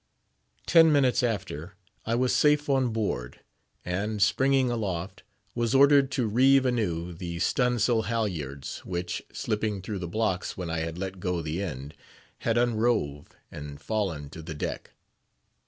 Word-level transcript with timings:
Ten 0.65 0.91
minutes 0.91 1.21
after, 1.21 1.75
I 2.07 2.15
was 2.15 2.33
safe 2.33 2.67
on 2.67 2.89
board, 2.89 3.41
and, 3.85 4.19
springing 4.19 4.71
aloft, 4.71 5.21
was 5.53 5.75
ordered 5.75 6.09
to 6.13 6.25
reeve 6.27 6.65
anew 6.65 7.13
the 7.13 7.37
stun' 7.37 7.77
sail 7.77 8.01
halyards, 8.01 8.79
which, 8.79 9.21
slipping 9.31 9.79
through 9.79 9.99
the 9.99 10.07
blocks 10.07 10.57
when 10.57 10.71
I 10.71 10.79
had 10.79 10.97
let 10.97 11.19
go 11.19 11.43
the 11.43 11.61
end, 11.61 11.93
had 12.39 12.57
unrove 12.57 13.27
and 13.51 13.79
fallen 13.79 14.31
to 14.31 14.41
the 14.41 14.55
deck. 14.55 14.93